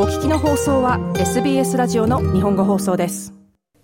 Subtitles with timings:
[0.00, 3.34] お聞きの放送は SBS ラジオの日本語放送です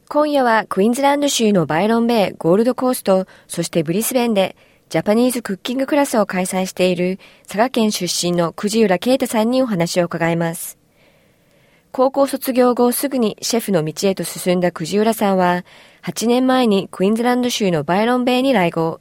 [0.09, 4.54] 今夜はクイーンズランド州のバイロンベイ、ゴールドコースト、そしてブリスベンで
[4.90, 10.79] ジャパニーズクッキングクラスを開催している佐賀県出身の藤浦啓太さんにお話を伺います。
[11.91, 15.65] 高校卒業後すぐにシェフの道へと進んだ藤浦さんは、
[16.05, 19.01] 8年前にクイーンズランド州のバイロンベイに来合。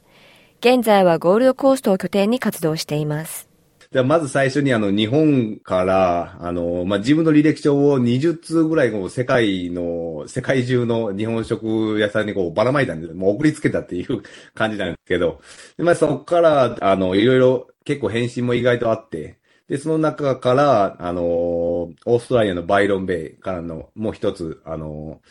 [0.58, 3.53] 現在はゴールドコーストを拠点に活動しています。
[3.94, 14.22] でまず最初にあの日本から、あの、まあ、自分の履歴書を20通ぐらいこう世界の、世界中の日本食屋さんにこうばらまいたんで、もう送りつけたっていう
[14.52, 15.40] 感じなんですけど、
[15.76, 19.38] でまあ、そこから、あの、いろいろ結構返信も意外とあって、
[19.68, 25.22] で、その中から、あの、オーストラリアのバイロンベイからのもう一つ、あの、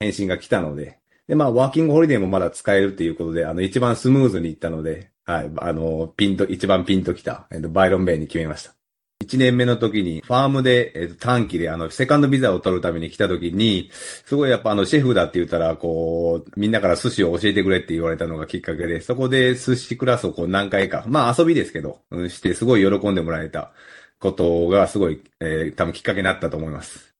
[0.00, 0.98] 返信が来たので、
[1.28, 5.50] で、まあ、ワーキングホリデーもまだ使えるっていうことで、あの、一番スムーズにいったので、はい。
[5.58, 8.74] あの、ピンと、一番ピンときた、えっと、バイロンベイに決めました。
[9.20, 23.72] 一年目の時に、ファームで、えっと、短期で、あの、セカンドビザを取るために来た時に、すごいやっぱあの、シェフだって言ったら、こう、みんなから寿司を教えてくれって言われたのがきっかけで、そこで寿司クラスをこう何回か、まあ遊びですけど、うん、して、すごい喜んでもらえた
[24.20, 27.14] ことが、すごい、えー、多分きっかけになったと思います。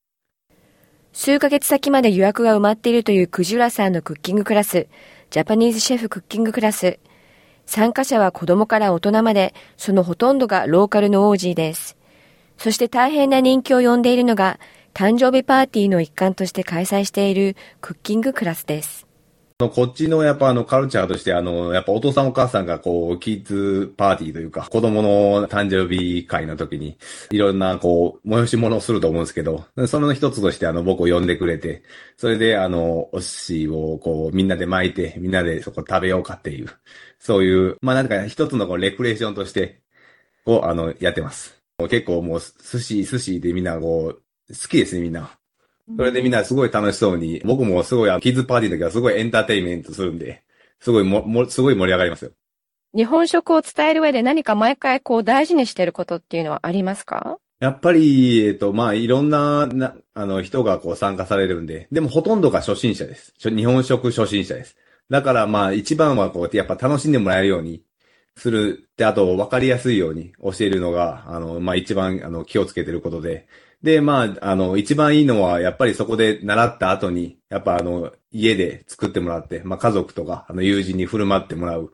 [1.13, 4.87] 数ヶ月先まで予約が埋まっているというクジュラさんのクッキングクラス、
[5.29, 6.97] ジャパニーズシェフクッキングクラス。
[7.69, 11.97] 参加者は子供から大人まで、そのほとんどがローカルのオージーです。
[12.57, 14.59] そして大変な人気を呼んでいるのが、
[14.95, 19.08] 誕生日パーティーの一環として開催しているクッキングクラスです。
[19.67, 26.97] こっちのやっぱあのカルチャーとしてあの、やっぱお父さんお母さんがこう、キッズパーティーというか、子供の誕生日会の時に、
[27.29, 31.83] いろんなこう、催し物をすると思うんですけど、その一つとしてあの、僕を呼んでくれて、
[32.15, 36.69] それであの、お寿司をこう、みんなで巻いて、みんなでそこ食べようかっていう、
[37.19, 39.81] そういう、まあなんか一つのこう、レクレーションとして、
[40.45, 41.61] をあの、やってます。
[41.89, 45.38] 結構もう、寿司、寿司でみんなこう、好きですね、みんな。
[45.97, 50.43] それでみんなすごい楽しそうに、僕もすごい、キッズパーティーの時はすごいエンターテイメントするんで、
[50.79, 52.31] すごいも、も、すごい盛り上がりますよ。
[52.95, 57.37] 日本食を伝える上で何か毎回こう大事にしてることっていうのはありますか？
[57.59, 63.33] やっぱり、えっ、と、まあ、いろんな、な、あの、人がこう参加されるんで、でもほとんどが初心者です。
[63.37, 64.77] 日本食初心者です。
[65.09, 67.83] だからまあ、一番はこう、やっぱ楽しんでもらえるように
[68.37, 68.89] する。
[68.95, 73.47] で、あと、わかりやすいように教えるのが、あの、まあ、一番、あの、気をつけてることで、
[73.81, 81.93] で、まあ、あの、一番いいのは、やっぱりそこで習った後に、やっぱあの、家で作ってもらって、まあ家族とか、あの、友人に振る舞ってもらう。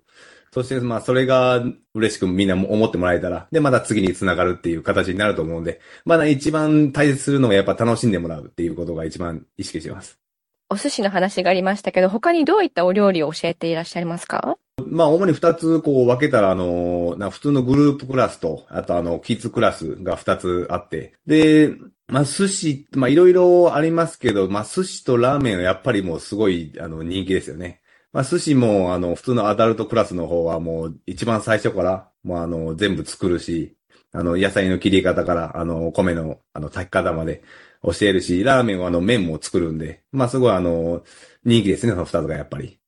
[0.51, 1.61] そして、まあ、それが
[1.93, 10.24] 嬉しくみんな思ってもらえたら、で、また次につながるっていう形になると思うんで、まだ一番大切するのはやっぱ楽しんでもらうっていうことが一番意識してます。
[10.67, 14.57] お寿司の話がありましたけど、他にどういったお料理を教えていらっしゃいますか？
[14.87, 21.75] まあ、主に二つこう分けたら、あの、な普通のグループクラスと、あとあの、キッズクラスが二つあって、で、
[22.07, 27.81] まあ、寿司、まあ、いろいろありますけど、まあ、寿司とラーメンはやっぱりもうすごい、あの、人気ですよね。
[28.11, 33.75] まあ、寿司も、あの、普通のアダルトクラスの方はもう、一番最初から、もうあの、全部作るし、
[34.15, 37.43] あの、野菜の切り方から、あの、米の、あの、炊き方まで
[37.83, 41.03] 教えるし、ラーメンはあの、麺も作るんで、まあ、すごいあの、
[41.43, 42.79] 人気ですね、その二つがやっぱり。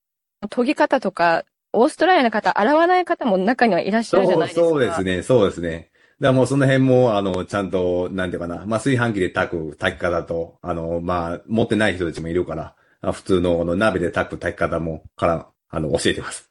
[0.49, 1.43] 研ぎ方とか、
[1.73, 4.67] オーストラリアの方、洗わない方も中にはいらっしゃるじゃないですか。
[4.67, 5.91] そうですね、そうですね。
[6.19, 16.49] だからもうその辺も、あの、ちゃんと、なんていうかな、まあ、炊飯器で炊く炊き方と、あの、まあ、持ってない人たちもいるから、普通の、あの、鍋で炊く炊き方も、から、あの、教えてます。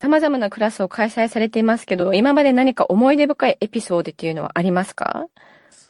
[0.00, 5.26] 様々なクラスを開催されていますけど、今まで何か思い出深いエピソードっていうのはありますか？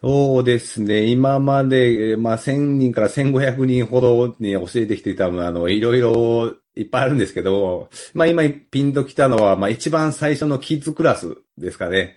[0.03, 1.04] そうですね。
[1.04, 12.16] 今まで、まあ、1000人から1500人ほどに教えてきていた、あの、いろいろいっぱいあるんですけど、まあ、今ピンときたのは、まあ、一番最初のキッズクラスですかね。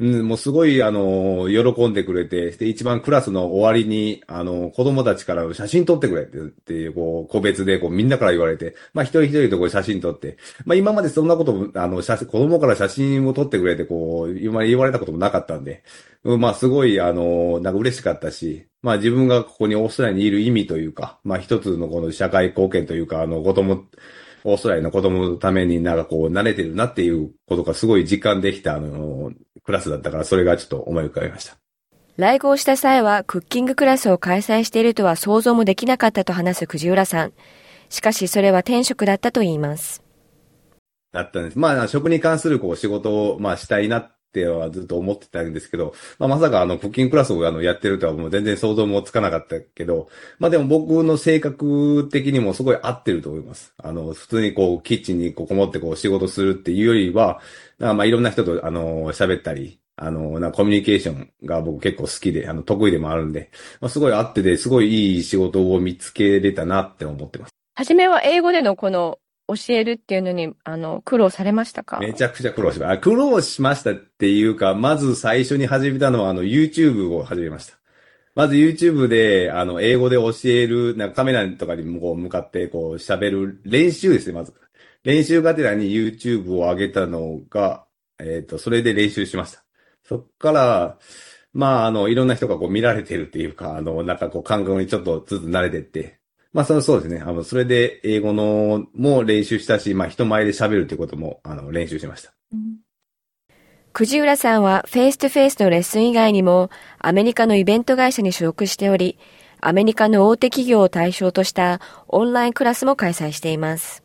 [0.00, 15.82] うん、もうすごい、あの、喜んでくれて、で、一番クラスの終わりに、あの、子供たちから写真撮ってくれってっていう、こう、個別で、こう、みんなから言われて、まあ、一人一人とこう写真撮って、まあ、今までそんなことも、あの、写真、子供から写真を撮ってくれて、こう、今言われたこともなかったんで、
[16.22, 23.86] うん、まあ、すごい、あの、なんか嬉しかったし、まあ、自分がここにオーストラリアにいる意味というか、まあ、一つのこの社会貢献というか、あの、子供、
[24.44, 29.32] オーストラリアの子供のためになんかこう慣れてるなっていうことがすごい実感できたあの、
[29.68, 31.58] クラスだったからそれがちょっと思い浮かびました。
[32.16, 37.34] 来合した際はクッキングクラスを開催しているとは想像もできなかったと話す藤浦さん。
[37.90, 40.02] しかしそれは転職だったと言います。
[41.12, 41.58] だったんです。
[41.58, 50.08] まあ、食に関するこう仕事を、まあ、したいなっってはずっと思ってたんですけど、まあ、まさかあの、クッキングクラスをあの、やってるとはもう全然想像もつかなかったけど、
[50.38, 53.74] まあでも僕の性格的にもすごい合ってると思います。
[53.78, 57.40] あの、普通にこう、キッチンにこう、こもってこう、仕事するっていうよりは、
[57.78, 67.50] まあいろんな人とあの、喋ったり、あの、なコミュニケーションが僕結構好きで、あの、得意でもあるんで、まあ、すごい合ってて、すごいいい仕事を見つけれたなって思ってます。
[67.74, 71.98] はじめは英語でのこの教えるっていうのに、あの、苦労されましたか？
[72.00, 72.98] めちゃくちゃ苦労しました。
[72.98, 77.78] 苦労しましたっていうか、まず最初に始めたのは、あの、YouTube を始めました。
[78.34, 84.52] まず YouTube で、あの、英語で教える、なんかカメラとかにこう向かって、こう喋る練習ですね、まず。
[85.02, 87.86] 練習がてらに YouTube を上げたのが、
[88.18, 89.64] えっ、ー、と、それで練習しました。
[90.04, 90.98] そっから、
[91.52, 96.17] まあ、あの、いろんな人がこう見られてるっていうか、あの、なんかこう感覚にちょっとずつ慣れてって、
[96.52, 97.20] まあ、そそうですね。
[97.20, 102.32] あの、それで英語のも練習したし、まあ、人前で喋るっていうことも、あの、練習しました。
[102.52, 102.78] うん
[103.94, 109.18] 藤浦さんはフェイスとフェイスのレッスン以外にもアメリカのイベント会社に所属しており、
[109.60, 114.04] アメリカの大手企業を対象としたオンラインクラスも開催しています。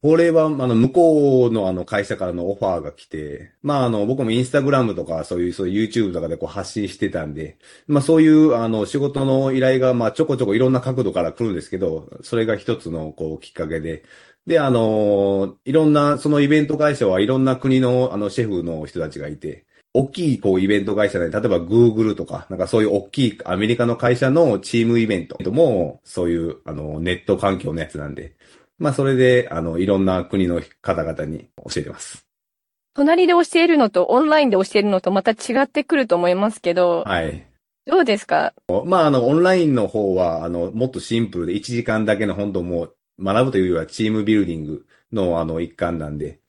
[0.00, 7.58] これは、あの、向こうのあの会社からのオファーが来て、まあ、あの、僕もインスタグラムとか、そういう、そういう YouTube とかでこう発信してたんで、
[7.88, 14.04] まあ、そういう、あの、仕事の依頼が、まあ、ちょこちょこいろんな角度から来るんですけど、それが一つの、こう、きっかけで、
[14.46, 28.36] で、あの、いろんな、そのイベント会社はいろんな国の、あの、シェフの人たちがいて、大きい、こう、イベント会社で、例えば Google とか、なんかそういう大きいアメリカの会社のチームイベントも、そういう、あの、ネット環境のやつなんで、
[28.78, 32.26] まあ、それで、あの、いろんな国の方々に教えてます。
[32.94, 37.04] 隣で教えるのとオンラインで教えるのとまた違ってくると思いますけど。
[37.06, 37.46] はい。
[37.86, 38.54] どうですか？
[38.86, 46.40] まあ、あの、オンラインの方は、あの、もっとシンプルで1時間だけの本当もう、学ぶというよりはチームビルディングの、あの、一環なんで。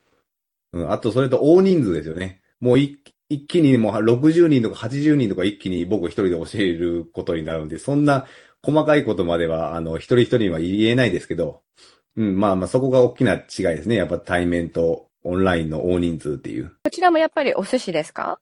[0.74, 2.42] うん、あと、それと大人数ですよね。
[2.60, 3.00] もう一
[3.30, 8.26] 一気にもう60人とか80人とか一気に僕一人で教えることになるんで、そんな
[8.64, 11.62] 細かいことまでは、あの、一人一人は言えないですけど、
[12.16, 13.96] うん、まあまあそこが大きな違いですね。
[13.96, 16.72] やっぱ対面とオンラインの大人数っていう。
[16.84, 18.40] こちらもやっぱりお寿司ですか？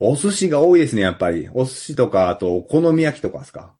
[0.00, 1.48] お寿司が多いですね、やっぱり。
[1.54, 3.74] お寿司とか、あと、お好み焼きとかですか？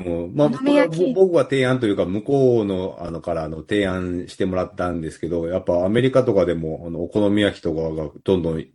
[0.00, 8.66] もうまあ、僕は提案というか、向こうの、あの、からの提案してもらったんですけど、やっぱアメリカとかでも、あの、お好み焼きとかがどんどん、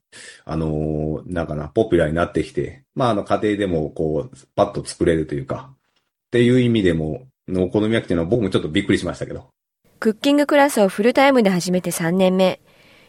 [0.46, 5.78] あのなんかな、ポピュラーになってきて、まあ、あの、家庭でも、こう、パッと作れるというか、っ
[6.32, 9.48] ていう意味でも、お好み焼きっていうのは僕もちょっとびっくりしましたけど。
[10.00, 12.60] クッキングクラスをフルタイムで始めて3年目、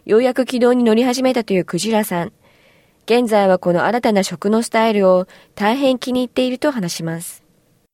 [0.04, 2.32] ようやく軌道に乗り始めたというクジラさん。
[3.04, 7.42] 現在はこの新たな食のスタイルを大変気に入っていると話します。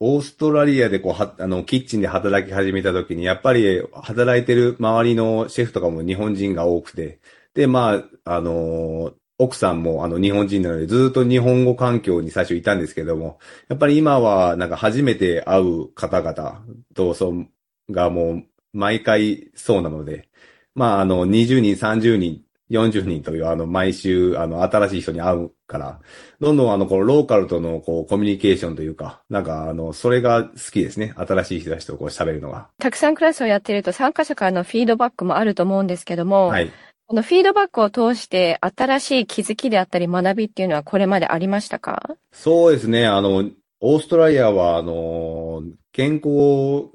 [0.01, 7.19] オーストラリアでこう、は、あの、キッチンで働き始めた時に、やっぱり働いてる周りのシェフとかも日本人が多くて、
[7.55, 13.39] で、まあ、あの、奥さんもあの日本人なのでずっと日本語環境に最初いたんですけども、
[13.69, 16.63] やっぱり今はなんか初めて会う方々
[16.95, 17.47] と、そう、
[17.91, 20.29] がもう毎回そうなので、
[20.75, 26.01] まあ、あの、20人、30人、40人という、あの、毎週、あの、新しい人に会うから、
[26.39, 31.15] どんどん、あの、このローカルとの、こう、コミュニケーションというか、なんか、あの、それが好きですね。
[31.17, 32.69] 新しい人たちとこう、喋るのが。
[32.79, 36.71] たくさんクラスをやってると、参加者からのフィードバックもあると思うんですけども、はい。
[37.11, 42.17] このフィードバックを通して、新しい気づきであったり、学びっていうのは、これまでありましたか？
[42.33, 43.07] そうですね。
[43.07, 43.49] あの、
[43.81, 46.91] オーストラリアは、あの、健康、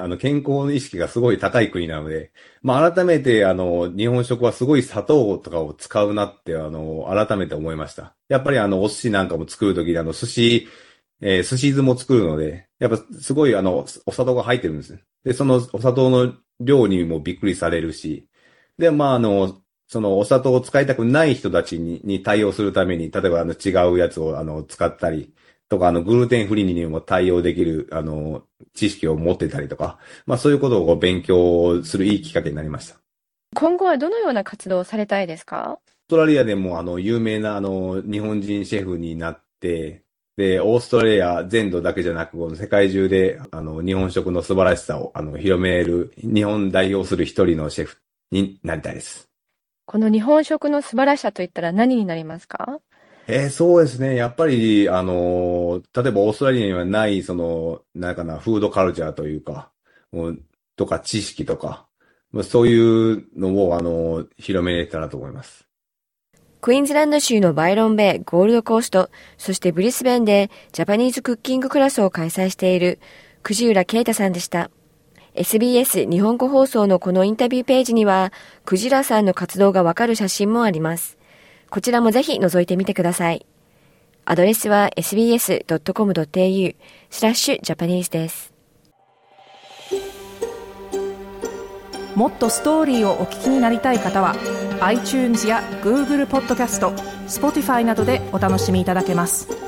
[0.00, 2.30] あの、健康の意識がすごい高い国なので、
[2.62, 8.14] まあ、改めて、あの、日本食はすごい砂糖とかを使うなって、あの、改めて思いました。
[8.28, 10.68] やっぱりあの、お寿司なんかも作るときに、あの、寿司、
[11.20, 14.96] えー、寿司酢も作るので、やっぱすごいあの、お砂糖が入ってるんです。
[15.24, 18.28] で、そのお砂糖の量にもびっくりされるし、
[18.78, 25.32] で、まあ、あの、そのお砂糖を使いたくない人たちにに対応するために、例えばあの違うやつをあの使ったり、
[25.68, 32.96] とか、あの、グルテンフリーにも対応できる、あの、知識を持ってたりとか、まあそういうことを勉強するいいきっかけになりました。
[33.54, 35.72] 今後はどのような活動をされたいですか？
[35.72, 40.04] オーストラリアでも、あの、有名な、あの、日本人シェフになって、
[40.36, 47.96] で、オーストラリア全土だけじゃなく、世界中で、あの、日本食の素晴らしさを、あの、広める、日本代表する一人のシェフ
[48.30, 49.25] になりたいです。
[49.86, 52.80] この日本食の素晴らしさといったら何になりますか？
[53.28, 54.14] えー、そうですね。
[54.14, 59.70] やっぱり、あの、例えばオーストラリアにはない、その、なんかな、フードカルチャーというか、
[60.12, 60.38] もう
[60.76, 61.86] とか知識とか、
[62.42, 65.66] そういうのを、あの、広めれたらと思います。
[66.60, 72.98] クイーンズランド州のバイロンベイ、ゴールドコースト、そしてブリスベンでジャパニーズクッキングクラスを開催している、
[73.42, 74.70] 藤浦啓太さんでした。
[75.36, 78.32] SBS 日本語放送のこのインタビューページには、
[78.64, 81.18] クジラさんの活動がわかる写真もあります。
[81.68, 83.46] こちらもぜひ覗いてみてください。
[84.24, 86.76] アドレスは sbs.com.au
[87.10, 88.52] スラッシュジャパニーズです。
[92.16, 94.34] もっとストーリーをお聞きになりたい方は
[94.80, 96.92] iTunes や Google ポッドキャスト
[97.28, 99.65] Spotify などでお楽しみいただけます